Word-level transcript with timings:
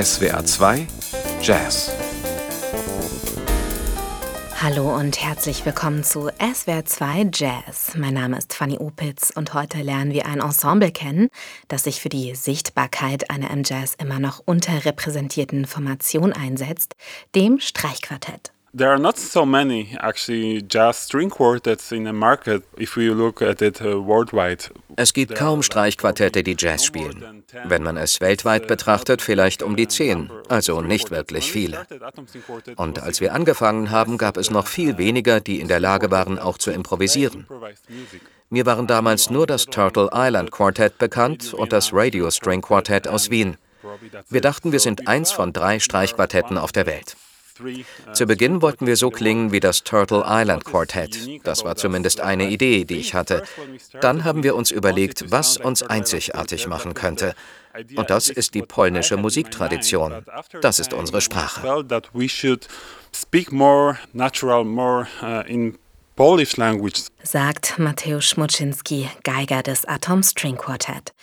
SWR 0.00 0.46
2 0.46 0.86
Jazz 1.42 1.92
Hallo 4.62 4.96
und 4.96 5.22
herzlich 5.22 5.66
willkommen 5.66 6.04
zu 6.04 6.30
SWR 6.38 6.86
2 6.86 7.32
Jazz. 7.34 7.92
Mein 7.98 8.14
Name 8.14 8.38
ist 8.38 8.54
Fanny 8.54 8.78
Opitz 8.78 9.28
und 9.28 9.52
heute 9.52 9.82
lernen 9.82 10.14
wir 10.14 10.24
ein 10.24 10.40
Ensemble 10.40 10.90
kennen, 10.90 11.28
das 11.68 11.84
sich 11.84 12.00
für 12.00 12.08
die 12.08 12.34
Sichtbarkeit 12.34 13.28
einer 13.28 13.50
im 13.50 13.62
Jazz 13.62 13.94
immer 13.98 14.18
noch 14.18 14.40
unterrepräsentierten 14.46 15.66
Formation 15.66 16.32
einsetzt, 16.32 16.94
dem 17.34 17.60
Streichquartett. 17.60 18.52
There 18.72 18.90
are 18.90 19.00
not 19.00 19.18
so 19.18 19.44
many 19.44 19.96
actually 20.00 20.62
jazz 20.62 20.96
string 20.96 21.28
quartets 21.28 21.90
in 21.90 22.04
the 22.04 22.12
market 22.12 22.62
if 22.78 22.96
we 22.96 23.10
look 23.10 23.42
at 23.42 23.60
it 23.62 23.80
uh, 23.80 24.00
worldwide. 24.00 24.70
Es 24.94 25.12
gibt 25.12 25.34
kaum 25.34 25.62
Streichquartette, 25.62 26.44
die 26.44 26.54
Jazz 26.56 26.84
spielen. 26.84 27.42
Wenn 27.64 27.82
man 27.82 27.96
es 27.96 28.20
weltweit 28.20 28.68
betrachtet, 28.68 29.22
vielleicht 29.22 29.64
um 29.64 29.74
die 29.74 29.88
zehn, 29.88 30.30
also 30.48 30.82
nicht 30.82 31.10
wirklich 31.10 31.50
viele. 31.50 31.84
Und 32.76 33.02
als 33.02 33.20
wir 33.20 33.34
angefangen 33.34 33.90
haben, 33.90 34.18
gab 34.18 34.36
es 34.36 34.50
noch 34.50 34.68
viel 34.68 34.98
weniger, 34.98 35.40
die 35.40 35.58
in 35.60 35.66
der 35.66 35.80
Lage 35.80 36.12
waren, 36.12 36.38
auch 36.38 36.56
zu 36.56 36.70
improvisieren. 36.70 37.46
Mir 38.50 38.66
waren 38.66 38.86
damals 38.86 39.30
nur 39.30 39.48
das 39.48 39.66
Turtle 39.66 40.10
Island 40.12 40.52
Quartet 40.52 40.98
bekannt 40.98 41.54
und 41.54 41.72
das 41.72 41.92
Radio 41.92 42.30
String 42.30 42.62
Quartet 42.62 43.08
aus 43.08 43.30
Wien. 43.30 43.56
Wir 44.28 44.40
dachten, 44.40 44.70
wir 44.70 44.80
sind 44.80 45.08
eins 45.08 45.32
von 45.32 45.52
drei 45.52 45.80
Streichquartetten 45.80 46.56
auf 46.56 46.70
der 46.70 46.86
Welt. 46.86 47.16
Zu 48.12 48.26
Beginn 48.26 48.62
wollten 48.62 48.86
wir 48.86 48.96
so 48.96 49.10
klingen 49.10 49.52
wie 49.52 49.60
das 49.60 49.84
Turtle 49.84 50.24
Island 50.26 50.64
Quartet. 50.64 51.16
Das 51.44 51.64
war 51.64 51.76
zumindest 51.76 52.20
eine 52.20 52.48
Idee, 52.50 52.84
die 52.84 52.96
ich 52.96 53.14
hatte. 53.14 53.42
Dann 54.00 54.24
haben 54.24 54.42
wir 54.42 54.54
uns 54.56 54.70
überlegt, 54.70 55.30
was 55.30 55.56
uns 55.56 55.82
einzigartig 55.82 56.66
machen 56.66 56.94
könnte. 56.94 57.34
Und 57.96 58.10
das 58.10 58.28
ist 58.28 58.54
die 58.54 58.62
polnische 58.62 59.16
Musiktradition. 59.16 60.24
Das 60.60 60.80
ist 60.80 60.92
unsere 60.92 61.20
Sprache. 61.20 61.84
Polish 66.20 66.58
language. 66.58 67.06
Sagt 67.22 67.78
Mateusz 67.78 68.26
Schmuczynski, 68.26 69.08
Geiger 69.24 69.62
des 69.62 69.86
Atom 69.86 70.22
String 70.22 70.58
Quartet. 70.58 71.14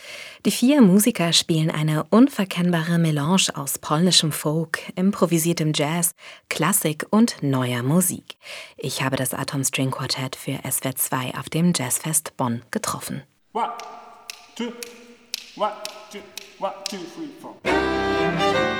Die 0.44 0.50
vier 0.50 0.82
Musiker 0.82 1.34
spielen 1.34 1.70
eine 1.70 2.06
unverkennbare 2.10 2.98
Melange 2.98 3.50
aus 3.54 3.78
polnischem 3.78 4.32
Folk, 4.32 4.80
improvisiertem 4.96 5.74
Jazz, 5.76 6.16
Klassik 6.50 7.06
und 7.12 7.36
neuer 7.44 7.84
Musik. 7.84 8.38
Ich 8.76 9.04
habe 9.04 9.18
das 9.18 9.36
Atom 9.36 9.64
String 9.64 9.92
Quartet 9.92 10.36
für 10.36 10.58
SWR 10.68 10.96
2 10.96 11.36
auf 11.38 11.48
dem 11.48 11.74
Jazzfest 11.76 12.36
Bonn 12.36 12.64
getroffen. 12.72 13.22
One, 13.54 13.70
two, 14.56 14.72
one, 15.58 15.74
two, 16.12 16.22
one, 16.58 16.74
two, 16.90 16.98
three, 17.14 18.77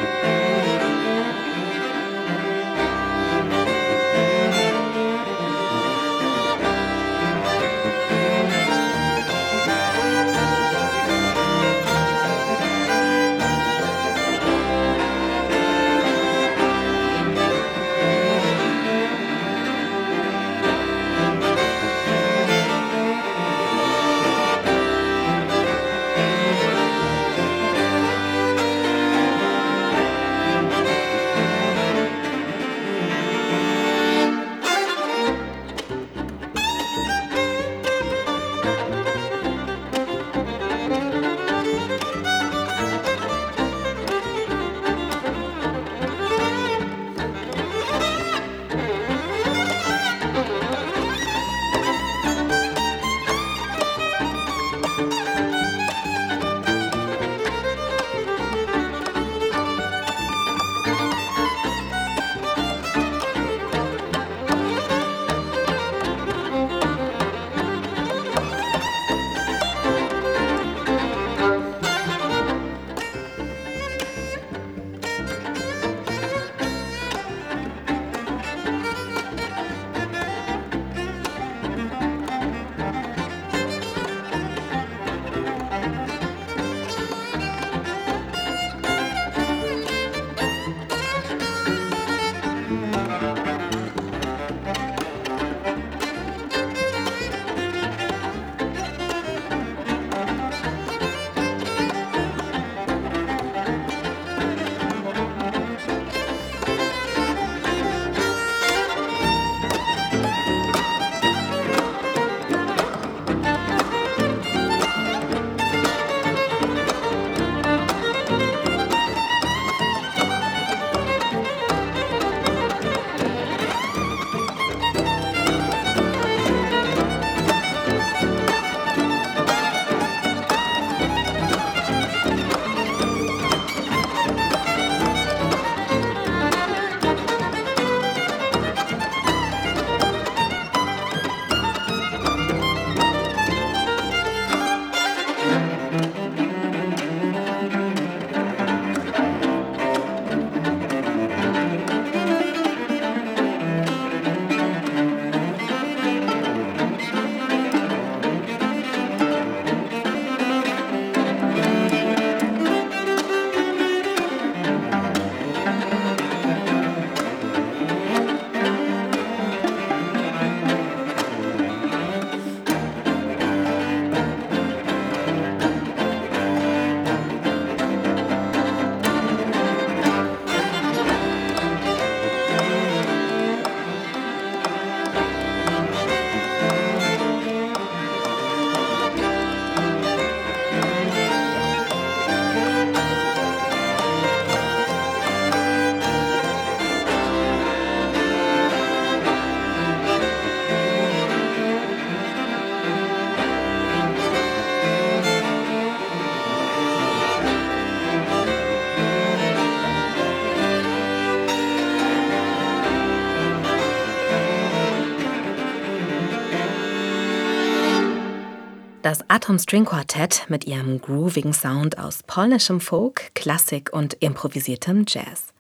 Das 219.08 219.24
Atom 219.30 219.58
String 219.58 219.86
Quartett 219.86 220.44
mit 220.50 220.66
ihrem 220.66 221.00
groovigen 221.00 221.54
Sound 221.54 221.98
aus 221.98 222.24
polnischem 222.24 222.82
Folk, 222.82 223.34
Klassik 223.36 223.94
und 223.94 224.16
improvisiertem 224.16 225.06
Jazz. 225.08 225.54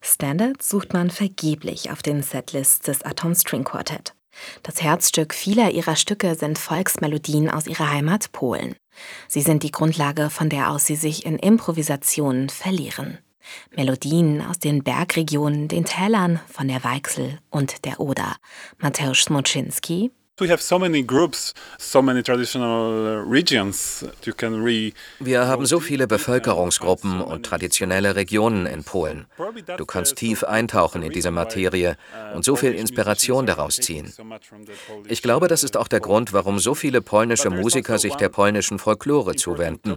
Standards 0.00 0.68
sucht 0.68 0.92
man 0.92 1.10
vergeblich 1.10 1.90
auf 1.90 2.02
den 2.02 2.22
Setlists 2.22 2.78
des 2.78 3.02
Atom 3.02 3.34
String 3.34 3.64
Quartett. 3.64 4.14
Das 4.62 4.84
Herzstück 4.84 5.34
vieler 5.34 5.72
ihrer 5.72 5.96
Stücke 5.96 6.36
sind 6.36 6.60
Volksmelodien 6.60 7.50
aus 7.50 7.66
ihrer 7.66 7.90
Heimat 7.90 8.30
Polen. 8.30 8.76
Sie 9.26 9.42
sind 9.42 9.64
die 9.64 9.72
Grundlage, 9.72 10.30
von 10.30 10.48
der 10.48 10.70
aus 10.70 10.86
sie 10.86 10.94
sich 10.94 11.26
in 11.26 11.40
Improvisationen 11.40 12.50
verlieren. 12.50 13.18
Melodien 13.74 14.42
aus 14.42 14.60
den 14.60 14.84
Bergregionen, 14.84 15.66
den 15.66 15.84
Tälern 15.84 16.38
von 16.46 16.68
der 16.68 16.84
Weichsel 16.84 17.40
und 17.50 17.84
der 17.84 17.98
Oder. 17.98 18.36
Mateusz 18.78 19.24
Smoczynski, 19.24 20.12
Wir 25.20 25.46
haben 25.46 25.66
so 25.66 25.80
viele 25.80 26.06
Bevölkerungsgruppen 26.06 27.20
und 27.20 27.46
traditionelle 27.46 28.16
Regionen 28.16 28.66
in 28.66 28.84
Polen. 28.84 29.26
Du 29.76 29.86
kannst 29.86 30.16
tief 30.16 30.44
eintauchen 30.44 31.02
in 31.02 31.12
diese 31.12 31.30
Materie 31.30 31.96
und 32.34 32.44
so 32.44 32.56
viel 32.56 32.72
Inspiration 32.72 33.46
daraus 33.46 33.76
ziehen. 33.76 34.12
Ich 35.08 35.22
glaube, 35.22 35.48
das 35.48 35.64
ist 35.64 35.76
auch 35.76 35.88
der 35.88 36.00
Grund, 36.00 36.32
warum 36.32 36.58
so 36.58 36.74
viele 36.74 37.00
polnische 37.00 37.50
Musiker 37.50 37.98
sich 37.98 38.14
der 38.14 38.28
polnischen 38.28 38.78
Folklore 38.78 39.36
zuwenden. 39.36 39.96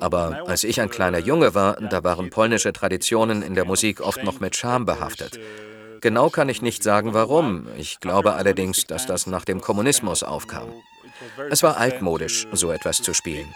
Aber 0.00 0.42
als 0.46 0.64
ich 0.64 0.80
ein 0.80 0.90
kleiner 0.90 1.18
Junge 1.18 1.54
war, 1.54 1.76
da 1.80 2.02
waren 2.02 2.30
polnische 2.30 2.72
Traditionen 2.72 3.42
in 3.42 3.54
der 3.54 3.64
Musik 3.64 4.00
oft 4.00 4.22
noch 4.24 4.40
mit 4.40 4.56
Scham 4.56 4.84
behaftet. 4.84 5.38
Genau 6.00 6.30
kann 6.30 6.48
ich 6.48 6.62
nicht 6.62 6.82
sagen, 6.82 7.14
warum. 7.14 7.66
Ich 7.76 8.00
glaube 8.00 8.34
allerdings, 8.34 8.86
dass 8.86 9.06
das 9.06 9.26
nach 9.26 9.44
dem 9.44 9.60
Kommunismus 9.60 10.22
aufkam. 10.22 10.72
Es 11.50 11.62
war 11.62 11.78
altmodisch, 11.78 12.46
so 12.52 12.70
etwas 12.70 12.98
zu 12.98 13.14
spielen. 13.14 13.52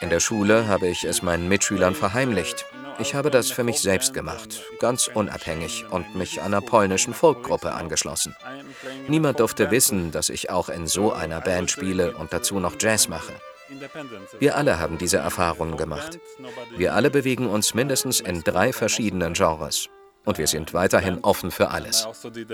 In 0.00 0.10
der 0.10 0.20
Schule 0.20 0.68
habe 0.68 0.86
ich 0.86 1.04
es 1.04 1.22
meinen 1.22 1.48
Mitschülern 1.48 1.94
verheimlicht. 1.94 2.64
Ich 2.98 3.14
habe 3.14 3.30
das 3.30 3.50
für 3.50 3.64
mich 3.64 3.80
selbst 3.80 4.14
gemacht, 4.14 4.62
ganz 4.80 5.08
unabhängig 5.08 5.84
und 5.90 6.14
mich 6.14 6.40
einer 6.40 6.60
polnischen 6.60 7.12
Folkgruppe 7.12 7.72
angeschlossen. 7.72 8.34
Niemand 9.08 9.40
durfte 9.40 9.70
wissen, 9.70 10.12
dass 10.12 10.28
ich 10.28 10.50
auch 10.50 10.68
in 10.68 10.86
so 10.86 11.12
einer 11.12 11.40
Band 11.40 11.70
spiele 11.70 12.16
und 12.16 12.32
dazu 12.32 12.58
noch 12.60 12.76
Jazz 12.78 13.08
mache. 13.08 13.34
Wir 14.38 14.56
alle 14.56 14.78
haben 14.78 14.96
diese 14.96 15.18
Erfahrungen 15.18 15.76
gemacht. 15.76 16.18
Wir 16.76 16.94
alle 16.94 17.10
bewegen 17.10 17.48
uns 17.48 17.74
mindestens 17.74 18.20
in 18.20 18.42
drei 18.44 18.72
verschiedenen 18.72 19.34
Genres 19.34 19.88
und 20.26 20.36
wir 20.36 20.46
sind 20.46 20.74
weiterhin 20.74 21.20
offen 21.22 21.50
für 21.50 21.70
alles. 21.70 22.04
also 22.04 22.28
did 22.28 22.50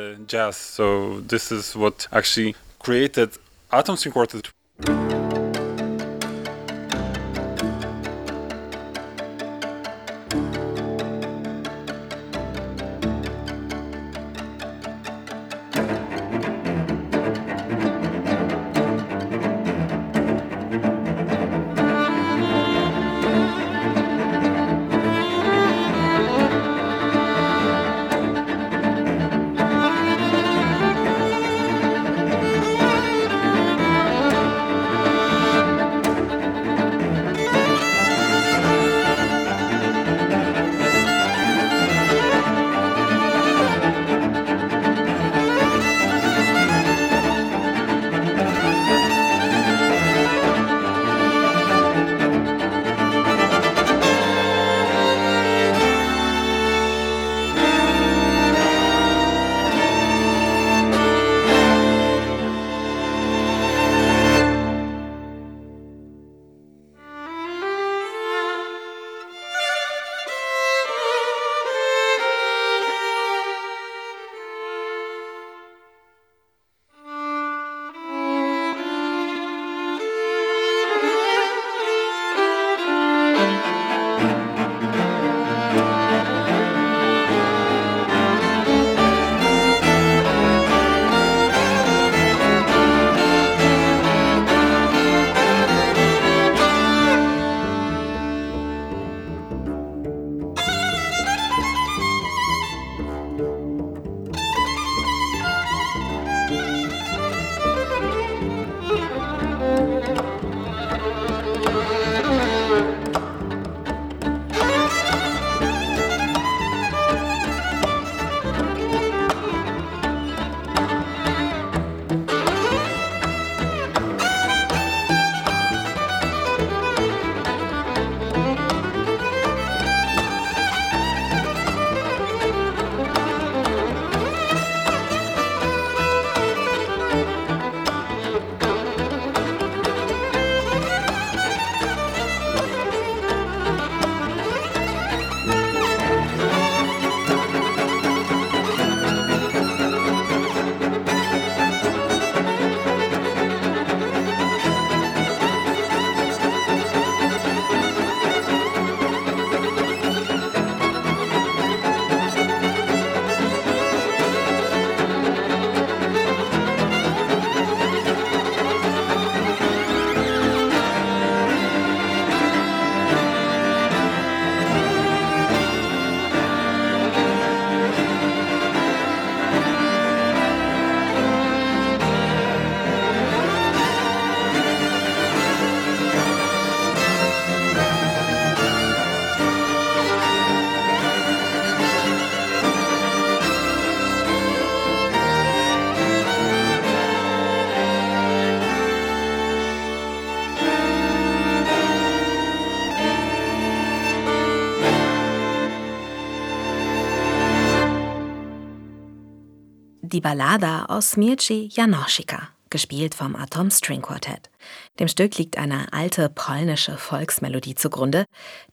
Die 210.05 210.21
Ballada 210.21 210.87
aus 210.87 211.17
Mirci 211.17 211.69
Janoschika, 211.73 212.49
gespielt 212.71 213.15
vom 213.15 213.37
Atom 213.37 213.71
String 213.71 214.03
Quartet. 214.03 214.51
Dem 214.99 215.07
Stück 215.07 215.39
liegt 215.39 215.59
eine 215.59 215.93
alte 215.93 216.29
polnische 216.29 216.97
Volksmelodie 216.99 217.77
zugrunde, 217.77 218.25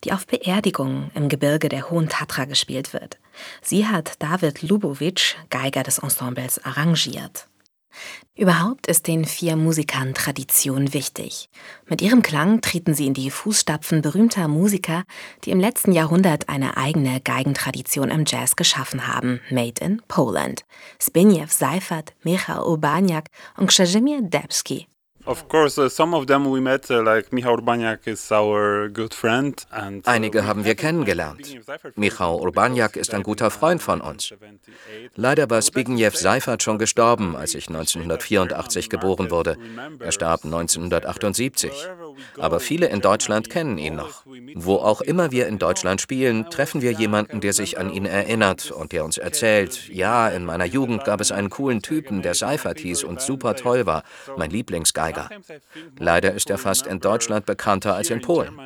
die 0.02 0.12
auf 0.12 0.26
Beerdigungen 0.26 1.12
im 1.14 1.28
Gebirge 1.28 1.68
der 1.68 1.88
Hohen 1.88 2.08
Tatra 2.08 2.46
gespielt 2.46 2.92
wird. 2.92 3.20
Sie 3.62 3.86
hat 3.86 4.20
David 4.20 4.62
Lubowitsch, 4.62 5.36
Geiger 5.50 5.84
des 5.84 5.98
Ensembles, 6.00 6.64
arrangiert. 6.64 7.46
Überhaupt 8.34 8.86
ist 8.86 9.06
den 9.06 9.24
vier 9.24 9.56
Musikern 9.56 10.14
Tradition 10.14 10.94
wichtig. 10.94 11.50
Mit 11.86 12.00
ihrem 12.00 12.22
Klang 12.22 12.60
treten 12.60 12.94
sie 12.94 13.06
in 13.06 13.14
die 13.14 13.30
Fußstapfen 13.30 14.02
berühmter 14.02 14.48
Musiker, 14.48 15.04
die 15.44 15.50
im 15.50 15.60
letzten 15.60 15.92
Jahrhundert 15.92 16.48
eine 16.48 16.76
eigene 16.76 17.20
Geigentradition 17.20 18.10
im 18.10 18.24
Jazz 18.26 18.56
geschaffen 18.56 19.06
haben, 19.06 19.40
made 19.50 19.84
in 19.84 20.00
Poland. 20.08 20.64
Zbigniew 20.98 21.48
Seifert, 21.48 22.14
Michał 22.22 22.66
Urbaniak 22.68 23.28
und 23.56 23.68
Krzymir 23.70 24.22
Debski. 24.22 24.86
Uh, 25.26 25.34
Einige 30.04 30.46
haben 30.46 30.64
wir 30.64 30.74
kennengelernt. 30.74 31.58
Michał 31.96 32.40
Urbaniak 32.40 32.96
ist 32.96 33.12
ein 33.12 33.22
guter 33.22 33.50
Freund 33.50 33.82
von 33.82 34.00
uns. 34.00 34.32
Leider 35.16 35.50
war 35.50 35.60
Zbigniew 35.60 36.14
Seifert 36.14 36.62
schon 36.62 36.78
gestorben, 36.78 37.36
als 37.36 37.54
ich 37.54 37.68
1984 37.68 38.88
geboren 38.88 39.30
wurde. 39.30 39.58
Er 39.98 40.12
starb 40.12 40.44
1978. 40.44 41.70
Aber 42.38 42.58
viele 42.58 42.86
in 42.86 43.00
Deutschland 43.00 43.50
kennen 43.50 43.76
ihn 43.76 43.96
noch. 43.96 44.24
Wo 44.54 44.76
auch 44.76 45.02
immer 45.02 45.30
wir 45.30 45.46
in 45.48 45.58
Deutschland 45.58 46.00
spielen, 46.00 46.48
treffen 46.50 46.80
wir 46.80 46.92
jemanden, 46.92 47.40
der 47.40 47.52
sich 47.52 47.78
an 47.78 47.92
ihn 47.92 48.06
erinnert 48.06 48.70
und 48.70 48.92
der 48.92 49.04
uns 49.04 49.18
erzählt, 49.18 49.88
ja, 49.88 50.28
in 50.28 50.46
meiner 50.46 50.64
Jugend 50.64 51.04
gab 51.04 51.20
es 51.20 51.30
einen 51.30 51.50
coolen 51.50 51.82
Typen, 51.82 52.22
der 52.22 52.34
Seifert 52.34 52.80
hieß 52.80 53.04
und 53.04 53.20
super 53.20 53.54
toll 53.54 53.84
war, 53.84 54.02
mein 54.36 54.50
Lieblingsgeiger. 54.50 55.19
Geiger. 55.28 55.60
Leider 55.98 56.34
ist 56.34 56.50
er 56.50 56.58
fast 56.58 56.86
in 56.86 57.00
Deutschland 57.00 57.46
bekannter 57.46 57.94
als 57.94 58.10
in 58.10 58.20
Polen. 58.20 58.58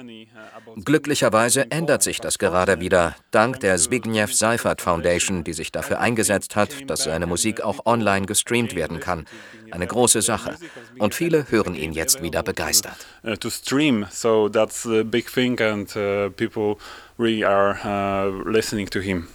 Glücklicherweise 0.84 1.70
ändert 1.70 2.02
sich 2.02 2.20
das 2.20 2.38
gerade 2.38 2.80
wieder, 2.80 3.14
dank 3.30 3.60
der 3.60 3.76
Zbigniew 3.76 4.26
Seifert 4.26 4.80
Foundation, 4.82 5.44
die 5.44 5.52
sich 5.52 5.70
dafür 5.72 6.00
eingesetzt 6.00 6.56
hat, 6.56 6.90
dass 6.90 7.04
seine 7.04 7.26
Musik 7.26 7.60
auch 7.60 7.86
online 7.86 8.26
gestreamt 8.26 8.74
werden 8.74 9.00
kann. 9.00 9.26
Eine 9.70 9.86
große 9.86 10.22
Sache. 10.22 10.56
Und 10.98 11.14
viele 11.14 11.50
hören 11.50 11.74
ihn 11.74 11.92
jetzt 11.92 12.22
wieder 12.22 12.42
begeistert. 12.42 13.06
Uh, 13.24 13.30
and 15.60 15.96
uh, 15.96 16.28
really 17.18 17.44
are 17.44 17.78
uh, 17.84 18.30
listening 18.48 18.88
to 18.88 19.00
him. 19.00 19.28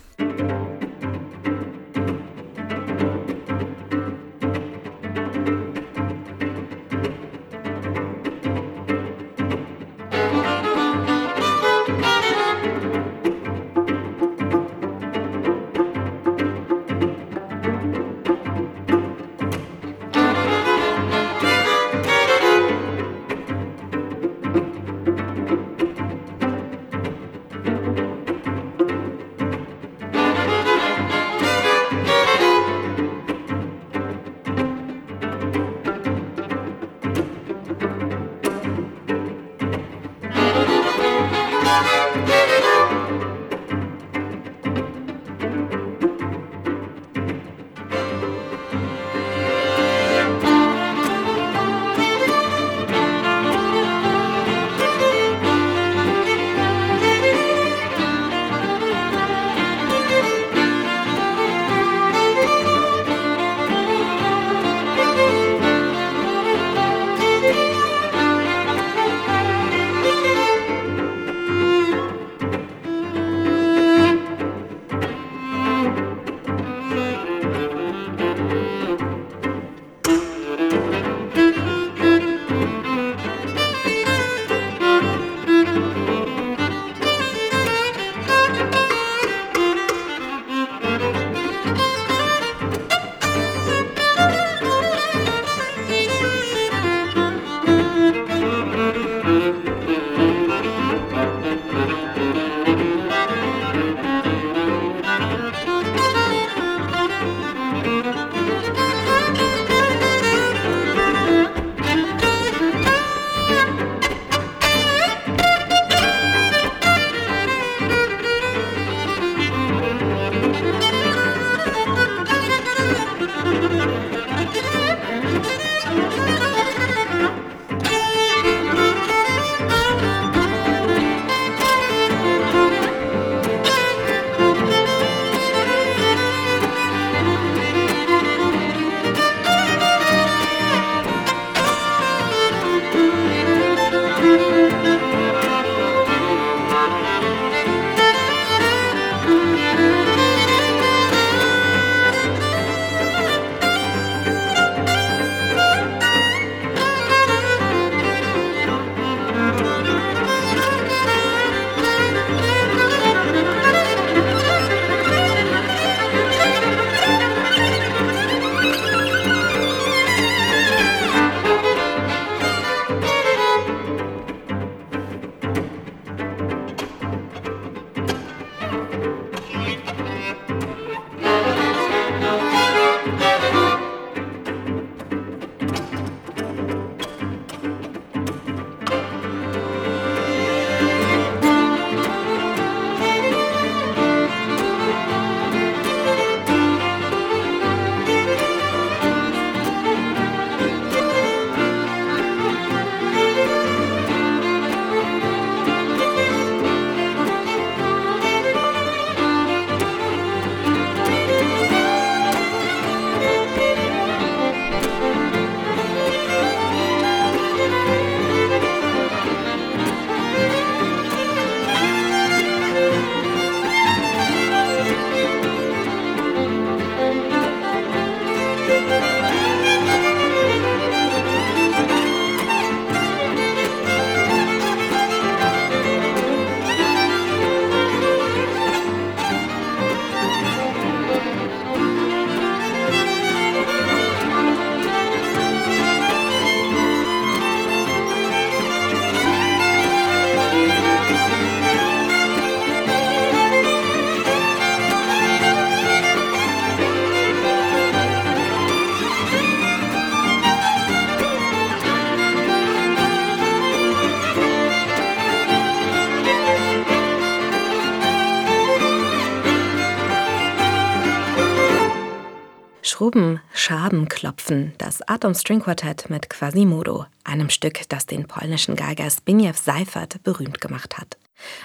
Das 274.99 275.07
Atom 275.07 275.33
String 275.33 275.61
Quartett 275.61 276.09
mit 276.09 276.29
Quasimodo, 276.29 277.05
einem 277.23 277.49
Stück, 277.49 277.87
das 277.89 278.05
den 278.05 278.27
polnischen 278.27 278.75
Geiger 278.75 279.07
Zbigniew 279.07 279.53
Seifert 279.53 280.21
berühmt 280.23 280.59
gemacht 280.59 280.97
hat. 280.97 281.17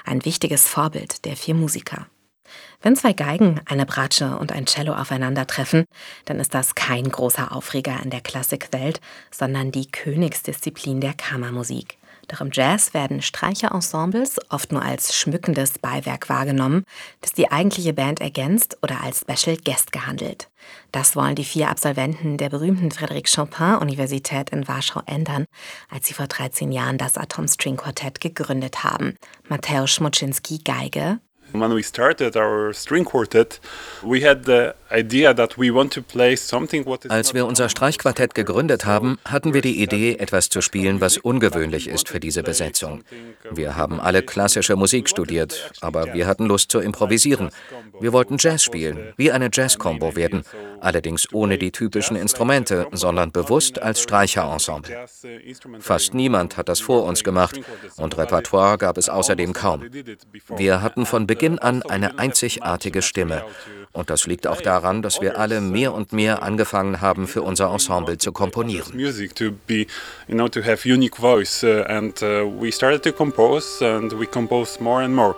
Ein 0.04 0.24
wichtiges 0.24 0.68
Vorbild 0.68 1.24
der 1.24 1.36
vier 1.36 1.54
Musiker. 1.54 2.06
Wenn 2.80 2.94
zwei 2.94 3.12
Geigen, 3.12 3.60
eine 3.64 3.86
Bratsche 3.86 4.36
und 4.38 4.52
ein 4.52 4.66
Cello 4.66 4.94
aufeinandertreffen, 4.94 5.84
dann 6.26 6.38
ist 6.38 6.54
das 6.54 6.74
kein 6.76 7.08
großer 7.08 7.50
Aufreger 7.50 7.98
in 8.04 8.10
der 8.10 8.20
Klassikwelt, 8.20 9.00
sondern 9.32 9.72
die 9.72 9.90
Königsdisziplin 9.90 11.00
der 11.00 11.14
Kammermusik. 11.14 11.98
Doch 12.28 12.40
im 12.40 12.50
Jazz 12.52 12.94
werden 12.94 13.22
Streicherensembles 13.22 14.38
oft 14.48 14.72
nur 14.72 14.82
als 14.82 15.14
schmückendes 15.14 15.78
Beiwerk 15.78 16.28
wahrgenommen, 16.28 16.84
das 17.20 17.32
die 17.32 17.50
eigentliche 17.50 17.92
Band 17.92 18.20
ergänzt 18.20 18.78
oder 18.82 19.02
als 19.02 19.20
Special 19.28 19.56
Guest 19.56 19.92
gehandelt. 19.92 20.48
Das 20.92 21.16
wollen 21.16 21.34
die 21.34 21.44
vier 21.44 21.68
Absolventen 21.68 22.36
der 22.38 22.48
berühmten 22.48 22.88
Frédéric 22.88 23.34
Chopin-Universität 23.34 24.50
in 24.50 24.66
Warschau 24.66 25.02
ändern, 25.06 25.44
als 25.90 26.06
sie 26.06 26.14
vor 26.14 26.26
13 26.26 26.72
Jahren 26.72 26.98
das 26.98 27.16
Atom 27.16 27.48
String 27.48 27.76
Quartett 27.76 28.20
gegründet 28.20 28.84
haben. 28.84 29.16
Mateusz 29.48 29.90
Schmuczynski 29.90 30.58
Geige, 30.64 31.20
When 31.54 31.72
we 31.72 31.84
started 31.84 32.36
our 32.36 32.72
string 32.74 33.04
quartet, 33.04 33.60
we 34.02 34.28
had 34.28 34.44
the 34.44 34.74
idea 34.90 35.32
that 35.32 35.56
we 35.56 35.72
want 35.72 35.92
to 35.92 36.02
play 36.02 36.34
something 36.36 36.84
what 36.84 37.04
is 37.04 37.12
Als 37.12 37.32
wir 37.32 37.46
unser 37.46 37.68
Streichquartett 37.68 38.34
gegründet 38.34 38.86
haben, 38.86 39.18
hatten 39.24 39.54
wir 39.54 39.60
die 39.60 39.80
Idee, 39.80 40.16
etwas 40.16 40.48
zu 40.48 40.60
spielen, 40.60 41.00
was 41.00 41.16
ungewöhnlich 41.16 41.86
ist 41.86 42.08
für 42.08 42.18
diese 42.18 42.42
Besetzung. 42.42 43.04
Wir 43.52 43.76
haben 43.76 44.00
alle 44.00 44.22
klassische 44.22 44.74
Musik 44.74 45.08
studiert, 45.08 45.70
aber 45.80 46.12
wir 46.12 46.26
hatten 46.26 46.46
Lust 46.46 46.72
zu 46.72 46.80
improvisieren. 46.80 47.50
Wir 48.00 48.12
wollten 48.12 48.36
Jazz 48.36 48.64
spielen, 48.64 49.12
wie 49.16 49.30
eine 49.30 49.48
Jazz-Combo 49.52 50.16
werden, 50.16 50.42
allerdings 50.84 51.32
ohne 51.32 51.58
die 51.58 51.72
typischen 51.72 52.16
Instrumente, 52.16 52.86
sondern 52.92 53.32
bewusst 53.32 53.80
als 53.80 54.00
Streicherensemble. 54.00 55.06
Fast 55.80 56.14
niemand 56.14 56.56
hat 56.56 56.68
das 56.68 56.80
vor 56.80 57.04
uns 57.04 57.24
gemacht 57.24 57.60
und 57.96 58.16
Repertoire 58.16 58.78
gab 58.78 58.98
es 58.98 59.08
außerdem 59.08 59.52
kaum. 59.52 59.82
Wir 60.56 60.82
hatten 60.82 61.06
von 61.06 61.26
Beginn 61.26 61.58
an 61.58 61.82
eine 61.82 62.18
einzigartige 62.18 63.02
Stimme. 63.02 63.44
Und 63.92 64.10
das 64.10 64.26
liegt 64.26 64.48
auch 64.48 64.60
daran, 64.60 65.02
dass 65.02 65.20
wir 65.20 65.38
alle 65.38 65.60
mehr 65.60 65.94
und 65.94 66.12
mehr 66.12 66.42
angefangen 66.42 67.00
haben, 67.00 67.28
für 67.28 67.42
unser 67.42 67.70
Ensemble 67.72 68.18
zu 68.18 68.32
komponieren. 68.32 68.92
more 74.80 75.00
and 75.00 75.14
more. 75.14 75.36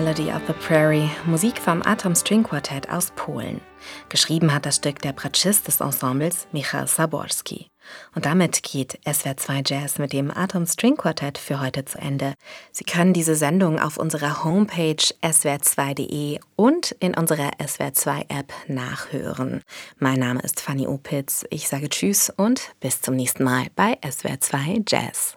Melody 0.00 0.32
of 0.32 0.40
the 0.46 0.54
Prairie, 0.54 1.10
Musik 1.26 1.58
vom 1.58 1.82
Atom 1.82 2.14
String 2.14 2.42
Quartet 2.42 2.88
aus 2.88 3.12
Polen. 3.16 3.60
Geschrieben 4.08 4.54
hat 4.54 4.64
das 4.64 4.76
Stück 4.76 5.02
der 5.02 5.12
Bratschist 5.12 5.68
des 5.68 5.82
Ensembles 5.82 6.46
Michal 6.52 6.86
Saborski. 6.86 7.66
Und 8.14 8.24
damit 8.24 8.62
geht 8.62 8.98
SWR 9.04 9.36
2 9.36 9.62
Jazz 9.66 9.98
mit 9.98 10.14
dem 10.14 10.30
Atom 10.30 10.64
String 10.64 10.96
Quartett 10.96 11.36
für 11.36 11.60
heute 11.60 11.84
zu 11.84 11.98
Ende. 11.98 12.32
Sie 12.72 12.84
können 12.84 13.12
diese 13.12 13.34
Sendung 13.34 13.78
auf 13.78 13.98
unserer 13.98 14.42
Homepage 14.42 15.04
swr2.de 15.22 16.38
und 16.56 16.92
in 16.92 17.14
unserer 17.14 17.50
SWR 17.62 17.92
2 17.92 18.20
App 18.30 18.54
nachhören. 18.68 19.60
Mein 19.98 20.18
Name 20.18 20.40
ist 20.40 20.62
Fanny 20.62 20.86
Opitz. 20.86 21.44
Ich 21.50 21.68
sage 21.68 21.90
Tschüss 21.90 22.32
und 22.34 22.72
bis 22.80 23.02
zum 23.02 23.16
nächsten 23.16 23.44
Mal 23.44 23.66
bei 23.76 23.98
SWR 24.10 24.40
2 24.40 24.80
Jazz. 24.88 25.36